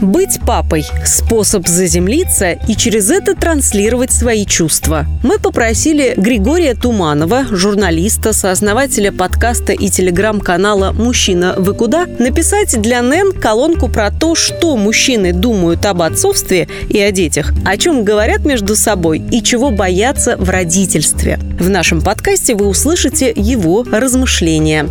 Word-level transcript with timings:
быть 0.00 0.40
папой– 0.46 0.84
способ 1.04 1.66
заземлиться 1.66 2.52
и 2.52 2.74
через 2.76 3.10
это 3.10 3.34
транслировать 3.34 4.12
свои 4.12 4.44
чувства. 4.44 5.06
Мы 5.22 5.38
попросили 5.38 6.14
Григория 6.16 6.74
Туманова, 6.74 7.44
журналиста, 7.50 8.32
сооснователя 8.32 9.12
подкаста 9.12 9.72
и 9.72 9.88
телеграм-канала 9.88 10.92
«Мужчина, 10.92 11.54
вы 11.56 11.74
куда?», 11.74 12.06
написать 12.18 12.80
для 12.80 13.02
НЭН 13.02 13.32
колонку 13.32 13.88
про 13.88 14.10
то, 14.10 14.34
что 14.34 14.76
мужчины 14.76 15.32
думают 15.32 15.84
об 15.86 16.02
отцовстве 16.02 16.68
и 16.88 17.00
о 17.00 17.10
детях, 17.10 17.52
о 17.64 17.76
чем 17.76 18.04
говорят 18.04 18.44
между 18.44 18.76
собой 18.76 19.22
и 19.30 19.42
чего 19.42 19.70
боятся 19.70 20.36
в 20.36 20.50
родительстве. 20.50 21.38
В 21.58 21.68
нашем 21.68 22.00
подкасте 22.00 22.54
вы 22.54 22.66
услышите 22.66 23.32
его 23.34 23.84
размышления. 23.84 24.88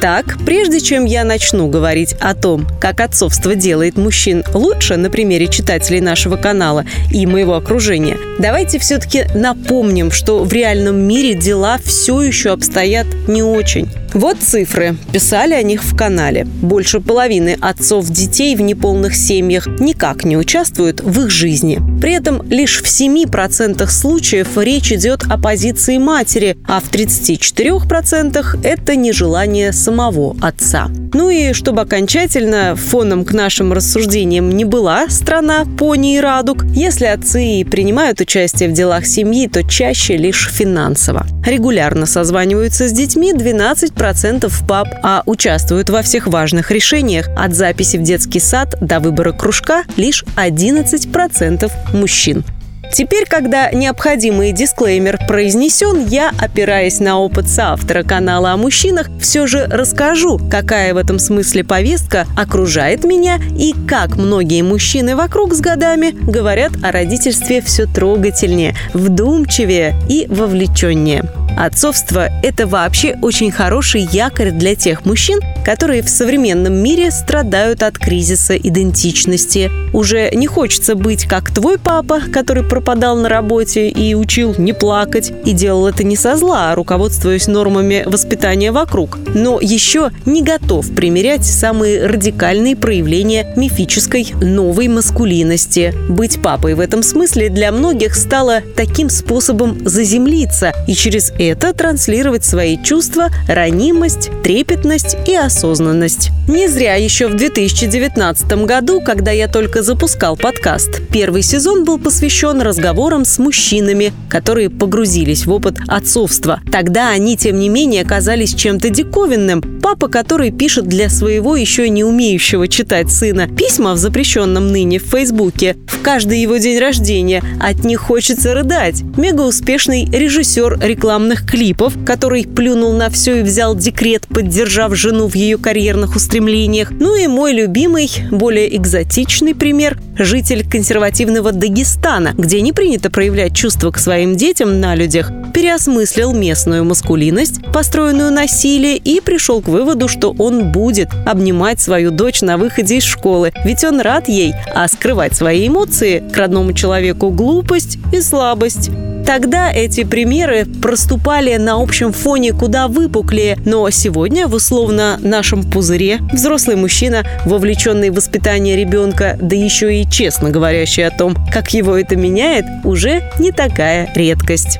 Так, 0.00 0.38
прежде 0.46 0.80
чем 0.80 1.04
я 1.04 1.24
начну 1.24 1.66
говорить 1.66 2.14
о 2.20 2.34
том, 2.34 2.68
как 2.80 3.00
отцовство 3.00 3.56
делает 3.56 3.96
мужчин 3.96 4.44
лучше 4.54 4.96
на 4.96 5.10
примере 5.10 5.48
читателей 5.48 6.00
нашего 6.00 6.36
канала 6.36 6.84
и 7.10 7.26
моего 7.26 7.56
окружения, 7.56 8.16
давайте 8.38 8.78
все-таки 8.78 9.24
напомним, 9.34 10.12
что 10.12 10.44
в 10.44 10.52
реальном 10.52 10.96
мире 11.00 11.34
дела 11.34 11.78
все 11.84 12.22
еще 12.22 12.52
обстоят 12.52 13.08
не 13.26 13.42
очень. 13.42 13.88
Вот 14.14 14.38
цифры. 14.38 14.96
Писали 15.12 15.52
о 15.52 15.62
них 15.62 15.84
в 15.84 15.94
канале. 15.94 16.44
Больше 16.44 17.00
половины 17.00 17.58
отцов 17.60 18.08
детей 18.08 18.56
в 18.56 18.62
неполных 18.62 19.14
семьях 19.14 19.66
никак 19.66 20.24
не 20.24 20.36
участвуют 20.36 21.02
в 21.02 21.20
их 21.24 21.30
жизни. 21.30 21.80
При 22.00 22.14
этом 22.14 22.42
лишь 22.48 22.80
в 22.80 22.86
7% 22.86 23.86
случаев 23.88 24.56
речь 24.56 24.92
идет 24.92 25.24
о 25.28 25.36
позиции 25.36 25.98
матери, 25.98 26.56
а 26.66 26.80
в 26.80 26.90
34% 26.90 28.60
это 28.62 28.96
нежелание 28.96 29.72
самого 29.88 30.36
отца. 30.42 30.90
Ну 31.14 31.30
и 31.30 31.54
чтобы 31.54 31.80
окончательно 31.80 32.76
фоном 32.76 33.24
к 33.24 33.32
нашим 33.32 33.72
рассуждениям 33.72 34.50
не 34.50 34.66
была 34.66 35.08
страна 35.08 35.64
пони 35.64 36.16
и 36.16 36.20
радуг, 36.20 36.66
если 36.74 37.06
отцы 37.06 37.42
и 37.42 37.64
принимают 37.64 38.20
участие 38.20 38.68
в 38.68 38.72
делах 38.72 39.06
семьи, 39.06 39.48
то 39.48 39.64
чаще 39.64 40.18
лишь 40.18 40.50
финансово. 40.52 41.26
Регулярно 41.46 42.04
созваниваются 42.04 42.86
с 42.86 42.92
детьми 42.92 43.32
12% 43.32 44.52
пап, 44.68 44.88
а 45.02 45.22
участвуют 45.24 45.88
во 45.88 46.02
всех 46.02 46.26
важных 46.26 46.70
решениях 46.70 47.30
от 47.34 47.54
записи 47.54 47.96
в 47.96 48.02
детский 48.02 48.40
сад 48.40 48.76
до 48.82 49.00
выбора 49.00 49.32
кружка 49.32 49.84
лишь 49.96 50.22
11% 50.36 51.70
мужчин. 51.94 52.44
Теперь, 52.92 53.26
когда 53.26 53.70
необходимый 53.70 54.52
дисклеймер 54.52 55.18
произнесен, 55.28 56.06
я, 56.06 56.32
опираясь 56.38 57.00
на 57.00 57.18
опыт 57.18 57.48
соавтора 57.48 58.02
канала 58.02 58.52
о 58.52 58.56
мужчинах, 58.56 59.08
все 59.20 59.46
же 59.46 59.66
расскажу, 59.66 60.40
какая 60.50 60.94
в 60.94 60.96
этом 60.96 61.18
смысле 61.18 61.64
повестка 61.64 62.26
окружает 62.36 63.04
меня 63.04 63.38
и 63.56 63.74
как 63.86 64.16
многие 64.16 64.62
мужчины 64.62 65.16
вокруг 65.16 65.54
с 65.54 65.60
годами 65.60 66.10
говорят 66.10 66.72
о 66.82 66.90
родительстве 66.90 67.60
все 67.60 67.86
трогательнее, 67.86 68.74
вдумчивее 68.94 69.94
и 70.08 70.26
вовлеченнее. 70.28 71.24
Отцовство– 71.58 72.28
это 72.42 72.68
вообще 72.68 73.16
очень 73.20 73.50
хороший 73.50 74.02
якорь 74.02 74.52
для 74.52 74.76
тех 74.76 75.04
мужчин, 75.04 75.40
которые 75.64 76.02
в 76.02 76.08
современном 76.08 76.74
мире 76.74 77.10
страдают 77.10 77.82
от 77.82 77.98
кризиса 77.98 78.56
идентичности. 78.56 79.70
Уже 79.92 80.30
не 80.32 80.46
хочется 80.46 80.94
быть 80.94 81.26
как 81.26 81.50
твой 81.52 81.78
папа, 81.78 82.20
который 82.32 82.62
пропадал 82.62 83.16
на 83.16 83.28
работе 83.28 83.88
и 83.88 84.14
учил 84.14 84.54
не 84.58 84.72
плакать, 84.72 85.32
и 85.44 85.52
делал 85.52 85.86
это 85.86 86.04
не 86.04 86.16
со 86.16 86.36
зла, 86.36 86.72
а 86.72 86.74
руководствуясь 86.74 87.46
нормами 87.46 88.04
воспитания 88.06 88.72
вокруг. 88.72 89.18
Но 89.34 89.58
еще 89.60 90.10
не 90.26 90.42
готов 90.42 90.90
примерять 90.94 91.44
самые 91.44 92.06
радикальные 92.06 92.76
проявления 92.76 93.52
мифической 93.56 94.32
новой 94.40 94.88
маскулинности. 94.88 95.94
Быть 96.08 96.40
папой 96.42 96.74
в 96.74 96.80
этом 96.80 97.02
смысле 97.02 97.48
для 97.48 97.72
многих 97.72 98.14
стало 98.14 98.62
таким 98.76 99.10
способом 99.10 99.86
заземлиться 99.86 100.72
и 100.86 100.94
через 100.94 101.32
это 101.38 101.72
транслировать 101.72 102.44
свои 102.44 102.82
чувства, 102.82 103.28
ранимость, 103.48 104.30
трепетность 104.42 105.16
и 105.26 105.34
осознанность. 105.48 106.30
Не 106.46 106.68
зря 106.68 106.94
еще 106.94 107.26
в 107.26 107.34
2019 107.34 108.64
году, 108.64 109.00
когда 109.00 109.32
я 109.32 109.48
только 109.48 109.82
запускал 109.82 110.36
подкаст, 110.36 111.00
первый 111.10 111.42
сезон 111.42 111.84
был 111.84 111.98
посвящен 111.98 112.60
разговорам 112.60 113.24
с 113.24 113.38
мужчинами, 113.38 114.12
которые 114.28 114.70
погрузились 114.70 115.46
в 115.46 115.52
опыт 115.52 115.78
отцовства. 115.88 116.60
Тогда 116.70 117.10
они, 117.10 117.36
тем 117.36 117.58
не 117.58 117.68
менее, 117.68 118.04
казались 118.04 118.54
чем-то 118.54 118.90
диковинным. 118.90 119.77
Папа, 119.90 120.08
который 120.08 120.50
пишет 120.50 120.84
для 120.86 121.08
своего 121.08 121.56
еще 121.56 121.88
не 121.88 122.04
умеющего 122.04 122.68
читать 122.68 123.10
сына 123.10 123.48
письма 123.48 123.94
в 123.94 123.96
запрещенном 123.96 124.70
ныне 124.70 124.98
в 124.98 125.04
Фейсбуке, 125.04 125.78
в 125.86 126.02
каждый 126.02 126.42
его 126.42 126.58
день 126.58 126.78
рождения 126.78 127.42
от 127.58 127.84
них 127.84 128.00
хочется 128.00 128.52
рыдать. 128.52 129.00
Мега 129.16 129.40
успешный 129.40 130.04
режиссер 130.04 130.78
рекламных 130.82 131.46
клипов, 131.46 131.94
который 132.04 132.44
плюнул 132.46 132.92
на 132.92 133.08
все 133.08 133.40
и 133.40 133.42
взял 133.42 133.74
декрет, 133.74 134.26
поддержав 134.28 134.94
жену 134.94 135.26
в 135.26 135.34
ее 135.34 135.56
карьерных 135.56 136.16
устремлениях. 136.16 136.90
Ну 136.90 137.16
и 137.16 137.26
мой 137.26 137.54
любимый, 137.54 138.10
более 138.30 138.76
экзотичный 138.76 139.54
пример– 139.54 139.98
житель 140.18 140.68
консервативного 140.68 141.52
Дагестана, 141.52 142.34
где 142.36 142.60
не 142.60 142.74
принято 142.74 143.08
проявлять 143.08 143.56
чувства 143.56 143.90
к 143.90 143.98
своим 143.98 144.36
детям 144.36 144.80
на 144.80 144.94
людях, 144.94 145.30
переосмыслил 145.54 146.34
местную 146.34 146.84
маскулинность, 146.84 147.62
построенную 147.72 148.30
на 148.30 148.46
силе, 148.46 148.96
и 148.96 149.20
пришел 149.20 149.62
к 149.62 149.68
выводу, 149.68 149.77
что 150.08 150.34
он 150.38 150.72
будет 150.72 151.08
обнимать 151.26 151.80
свою 151.80 152.10
дочь 152.10 152.42
на 152.42 152.56
выходе 152.56 152.96
из 152.96 153.04
школы, 153.04 153.52
ведь 153.64 153.84
он 153.84 154.00
рад 154.00 154.28
ей, 154.28 154.54
а 154.74 154.88
скрывать 154.88 155.34
свои 155.34 155.68
эмоции 155.68 156.22
к 156.32 156.36
родному 156.36 156.72
человеку– 156.72 157.30
глупость 157.30 157.98
и 158.12 158.20
слабость. 158.20 158.90
Тогда 159.28 159.70
эти 159.70 160.04
примеры 160.04 160.64
проступали 160.64 161.54
на 161.56 161.82
общем 161.82 162.12
фоне 162.12 162.52
куда 162.52 162.88
выпуклее, 162.88 163.58
но 163.66 163.90
сегодня 163.90 164.48
в 164.48 164.54
условно 164.54 165.18
нашем 165.20 165.70
пузыре 165.70 166.20
взрослый 166.32 166.76
мужчина, 166.76 167.26
вовлеченный 167.44 168.08
в 168.08 168.14
воспитание 168.14 168.74
ребенка, 168.74 169.36
да 169.38 169.54
еще 169.54 170.00
и 170.00 170.08
честно 170.08 170.48
говорящий 170.48 171.06
о 171.06 171.10
том, 171.10 171.36
как 171.52 171.74
его 171.74 171.94
это 171.94 172.16
меняет, 172.16 172.64
уже 172.84 173.30
не 173.38 173.52
такая 173.52 174.10
редкость. 174.14 174.78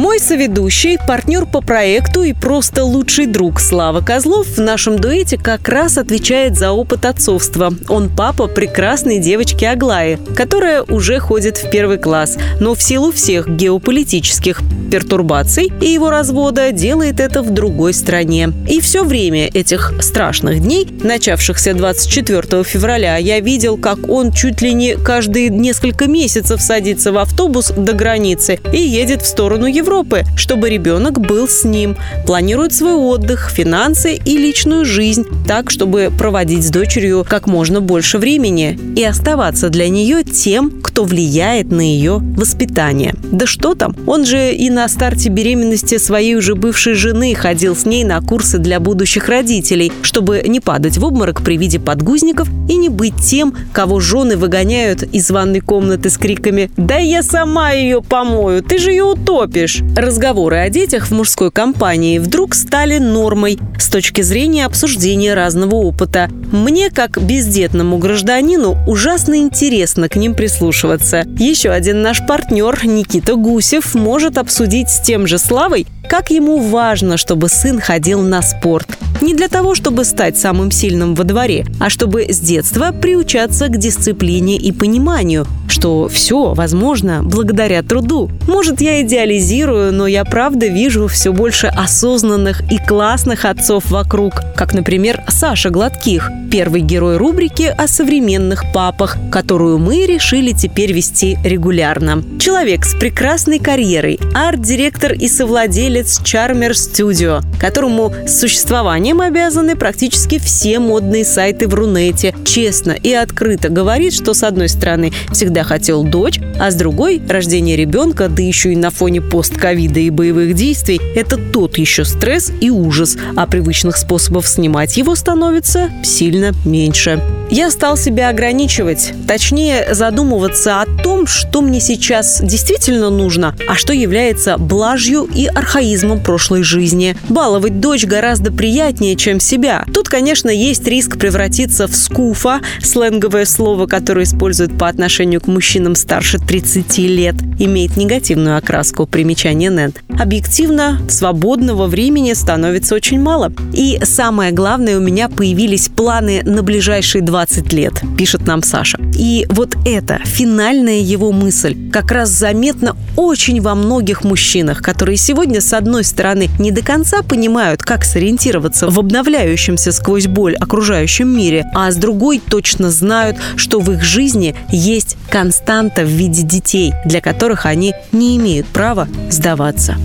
Мой 0.00 0.18
соведущий, 0.18 0.96
партнер 0.96 1.44
по 1.44 1.60
проекту 1.60 2.22
и 2.22 2.32
просто 2.32 2.86
лучший 2.86 3.26
друг 3.26 3.60
Слава 3.60 4.00
Козлов 4.00 4.46
в 4.46 4.58
нашем 4.58 4.98
дуэте 4.98 5.36
как 5.36 5.68
раз 5.68 5.98
отвечает 5.98 6.56
за 6.56 6.70
опыт 6.72 7.04
отцовства. 7.04 7.70
Он 7.86 8.08
папа 8.08 8.46
прекрасной 8.46 9.18
девочки 9.18 9.66
Аглаи, 9.66 10.18
которая 10.34 10.84
уже 10.84 11.18
ходит 11.18 11.58
в 11.58 11.68
первый 11.68 11.98
класс, 11.98 12.38
но 12.60 12.74
в 12.74 12.82
силу 12.82 13.12
всех 13.12 13.46
геополитических 13.46 14.62
пертурбаций 14.90 15.70
и 15.82 15.88
его 15.90 16.08
развода 16.08 16.72
делает 16.72 17.20
это 17.20 17.42
в 17.42 17.50
другой 17.50 17.92
стране. 17.92 18.54
И 18.70 18.80
все 18.80 19.04
время 19.04 19.48
этих 19.48 19.92
страшных 20.00 20.60
дней, 20.62 20.88
начавшихся 21.02 21.74
24 21.74 22.64
февраля, 22.64 23.18
я 23.18 23.38
видел, 23.40 23.76
как 23.76 24.08
он 24.08 24.32
чуть 24.32 24.62
ли 24.62 24.72
не 24.72 24.96
каждые 24.96 25.50
несколько 25.50 26.06
месяцев 26.06 26.62
садится 26.62 27.12
в 27.12 27.18
автобус 27.18 27.70
до 27.76 27.92
границы 27.92 28.60
и 28.72 28.80
едет 28.80 29.20
в 29.20 29.26
сторону 29.26 29.66
Европы, 29.66 29.89
чтобы 30.36 30.70
ребенок 30.70 31.20
был 31.20 31.48
с 31.48 31.64
ним, 31.64 31.96
планирует 32.26 32.72
свой 32.72 32.94
отдых, 32.94 33.50
финансы 33.50 34.14
и 34.14 34.36
личную 34.36 34.84
жизнь 34.84 35.26
так, 35.46 35.70
чтобы 35.70 36.12
проводить 36.16 36.64
с 36.64 36.70
дочерью 36.70 37.26
как 37.28 37.46
можно 37.46 37.80
больше 37.80 38.18
времени 38.18 38.78
и 38.96 39.04
оставаться 39.04 39.68
для 39.68 39.88
нее 39.88 40.22
тем, 40.22 40.70
кто 40.82 41.04
влияет 41.04 41.70
на 41.70 41.80
ее 41.80 42.18
воспитание. 42.36 43.14
Да 43.32 43.46
что 43.46 43.74
там, 43.74 43.96
он 44.06 44.24
же 44.24 44.52
и 44.52 44.70
на 44.70 44.88
старте 44.88 45.28
беременности 45.28 45.98
своей 45.98 46.36
уже 46.36 46.54
бывшей 46.54 46.94
жены 46.94 47.34
ходил 47.34 47.74
с 47.74 47.84
ней 47.84 48.04
на 48.04 48.20
курсы 48.20 48.58
для 48.58 48.80
будущих 48.80 49.28
родителей, 49.28 49.92
чтобы 50.02 50.42
не 50.46 50.60
падать 50.60 50.98
в 50.98 51.04
обморок 51.04 51.42
при 51.42 51.56
виде 51.56 51.80
подгузников 51.80 52.48
и 52.68 52.76
не 52.76 52.88
быть 52.88 53.16
тем, 53.16 53.54
кого 53.72 54.00
жены 54.00 54.36
выгоняют 54.36 55.02
из 55.02 55.30
ванной 55.30 55.60
комнаты 55.60 56.10
с 56.10 56.18
криками 56.18 56.70
«Да 56.76 56.96
я 56.96 57.22
сама 57.22 57.72
ее 57.72 58.02
помою, 58.02 58.62
ты 58.62 58.78
же 58.78 58.90
ее 58.90 59.04
утопишь!». 59.04 59.69
Разговоры 59.96 60.56
о 60.56 60.68
детях 60.68 61.06
в 61.06 61.10
мужской 61.12 61.50
компании 61.50 62.18
вдруг 62.18 62.54
стали 62.54 62.98
нормой 62.98 63.58
с 63.78 63.88
точки 63.88 64.20
зрения 64.22 64.66
обсуждения 64.66 65.34
разного 65.34 65.76
опыта. 65.76 66.28
Мне, 66.52 66.90
как 66.90 67.22
бездетному 67.22 67.98
гражданину, 67.98 68.76
ужасно 68.86 69.36
интересно 69.36 70.08
к 70.08 70.16
ним 70.16 70.34
прислушиваться. 70.34 71.24
Еще 71.38 71.70
один 71.70 72.02
наш 72.02 72.26
партнер, 72.26 72.78
Никита 72.84 73.34
Гусев, 73.34 73.94
может 73.94 74.38
обсудить 74.38 74.90
с 74.90 75.00
тем 75.00 75.26
же 75.26 75.38
Славой, 75.38 75.86
как 76.08 76.30
ему 76.30 76.58
важно, 76.58 77.16
чтобы 77.16 77.48
сын 77.48 77.80
ходил 77.80 78.20
на 78.20 78.42
спорт. 78.42 78.88
Не 79.20 79.34
для 79.34 79.48
того, 79.48 79.74
чтобы 79.74 80.04
стать 80.04 80.38
самым 80.38 80.70
сильным 80.70 81.14
во 81.14 81.24
дворе, 81.24 81.66
а 81.78 81.90
чтобы 81.90 82.26
с 82.28 82.40
детства 82.40 82.90
приучаться 82.92 83.68
к 83.68 83.76
дисциплине 83.76 84.56
и 84.56 84.72
пониманию, 84.72 85.46
что 85.70 86.08
все 86.08 86.54
возможно 86.54 87.22
благодаря 87.22 87.82
труду. 87.82 88.30
Может, 88.46 88.80
я 88.80 89.02
идеализирую, 89.02 89.92
но 89.92 90.06
я 90.06 90.24
правда 90.24 90.66
вижу 90.66 91.06
все 91.08 91.32
больше 91.32 91.68
осознанных 91.68 92.62
и 92.70 92.78
классных 92.78 93.44
отцов 93.44 93.90
вокруг, 93.90 94.42
как, 94.56 94.74
например, 94.74 95.22
Саша 95.28 95.70
Гладких, 95.70 96.30
первый 96.50 96.80
герой 96.80 97.16
рубрики 97.16 97.72
о 97.76 97.86
современных 97.86 98.64
папах, 98.72 99.16
которую 99.30 99.78
мы 99.78 100.06
решили 100.06 100.52
теперь 100.52 100.92
вести 100.92 101.38
регулярно. 101.44 102.22
Человек 102.40 102.84
с 102.84 102.94
прекрасной 102.94 103.58
карьерой, 103.58 104.18
арт-директор 104.34 105.12
и 105.12 105.28
совладелец 105.28 106.20
Charmer 106.20 106.72
Studio, 106.72 107.42
которому 107.58 108.12
с 108.26 108.40
существованием 108.40 109.20
обязаны 109.20 109.76
практически 109.76 110.38
все 110.38 110.80
модные 110.80 111.24
сайты 111.24 111.68
в 111.68 111.74
Рунете, 111.74 112.34
честно 112.44 112.92
и 112.92 113.12
открыто 113.12 113.68
говорит, 113.68 114.12
что 114.12 114.34
с 114.34 114.42
одной 114.42 114.68
стороны 114.68 115.12
всегда 115.32 115.59
хотел 115.64 116.04
дочь, 116.04 116.40
а 116.58 116.70
с 116.70 116.74
другой– 116.74 117.20
рождение 117.28 117.76
ребенка, 117.76 118.28
да 118.28 118.42
еще 118.42 118.72
и 118.72 118.76
на 118.76 118.90
фоне 118.90 119.20
постковида 119.20 120.00
и 120.00 120.10
боевых 120.10 120.54
действий– 120.54 121.00
это 121.14 121.36
тот 121.36 121.78
еще 121.78 122.04
стресс 122.04 122.52
и 122.60 122.70
ужас, 122.70 123.16
а 123.36 123.46
привычных 123.46 123.96
способов 123.96 124.46
снимать 124.46 124.96
его 124.96 125.14
становится 125.14 125.90
сильно 126.02 126.52
меньше. 126.64 127.20
Я 127.50 127.72
стал 127.72 127.96
себя 127.96 128.28
ограничивать, 128.28 129.12
точнее 129.26 129.92
задумываться 129.92 130.82
о 130.82 130.86
том, 131.02 131.26
что 131.26 131.62
мне 131.62 131.80
сейчас 131.80 132.40
действительно 132.40 133.10
нужно, 133.10 133.56
а 133.66 133.74
что 133.74 133.92
является 133.92 134.56
блажью 134.56 135.24
и 135.24 135.46
архаизмом 135.46 136.22
прошлой 136.22 136.62
жизни. 136.62 137.16
Баловать 137.28 137.80
дочь 137.80 138.04
гораздо 138.04 138.52
приятнее, 138.52 139.16
чем 139.16 139.40
себя. 139.40 139.84
Тут, 139.92 140.08
конечно, 140.08 140.48
есть 140.48 140.86
риск 140.86 141.18
превратиться 141.18 141.88
в 141.88 141.96
скуфа, 141.96 142.60
сленговое 142.82 143.44
слово, 143.44 143.86
которое 143.86 144.22
используют 144.22 144.78
по 144.78 144.86
отношению 144.86 145.40
к 145.40 145.48
мужчинам 145.50 145.94
старше 145.94 146.38
30 146.38 146.98
лет, 146.98 147.34
имеет 147.58 147.96
негативную 147.96 148.56
окраску, 148.56 149.06
примечание 149.06 149.70
нет. 149.70 150.02
Объективно, 150.18 151.00
свободного 151.08 151.86
времени 151.86 152.32
становится 152.32 152.94
очень 152.94 153.20
мало. 153.20 153.52
И 153.72 154.00
самое 154.04 154.52
главное, 154.52 154.96
у 154.96 155.00
меня 155.00 155.28
появились 155.28 155.88
планы 155.88 156.42
на 156.44 156.62
ближайшие 156.62 157.22
20 157.22 157.72
лет, 157.72 157.94
пишет 158.16 158.46
нам 158.46 158.62
Саша. 158.62 158.98
И 159.14 159.46
вот 159.50 159.76
это, 159.84 160.20
финальная 160.24 161.00
его 161.00 161.32
мысль, 161.32 161.76
как 161.90 162.10
раз 162.12 162.30
заметно 162.30 162.96
очень 163.16 163.60
во 163.60 163.74
многих 163.74 164.24
мужчинах, 164.24 164.82
которые 164.82 165.16
сегодня, 165.16 165.60
с 165.60 165.72
одной 165.72 166.04
стороны, 166.04 166.48
не 166.58 166.70
до 166.70 166.82
конца 166.82 167.22
понимают, 167.22 167.82
как 167.82 168.04
сориентироваться 168.04 168.88
в 168.88 168.98
обновляющемся 168.98 169.92
сквозь 169.92 170.26
боль 170.26 170.54
окружающем 170.54 171.28
мире, 171.28 171.66
а 171.74 171.90
с 171.90 171.96
другой 171.96 172.40
точно 172.40 172.90
знают, 172.90 173.36
что 173.56 173.80
в 173.80 173.90
их 173.92 174.02
жизни 174.02 174.54
есть 174.70 175.16
константа 175.40 176.02
в 176.02 176.08
виде 176.08 176.42
детей, 176.42 176.92
для 177.06 177.22
которых 177.22 177.64
они 177.64 177.94
не 178.12 178.36
имеют 178.36 178.66
права 178.66 179.08
сдаваться. 179.30 179.96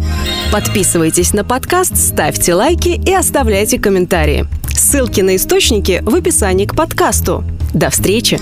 Подписывайтесь 0.50 1.34
на 1.34 1.44
подкаст, 1.44 1.98
ставьте 1.98 2.54
лайки 2.54 3.02
и 3.06 3.14
оставляйте 3.14 3.78
комментарии. 3.78 4.46
Ссылки 4.70 5.20
на 5.20 5.36
источники 5.36 6.02
в 6.06 6.16
описании 6.16 6.66
к 6.66 6.74
подкасту. 6.74 7.44
До 7.74 7.90
встречи! 7.90 8.40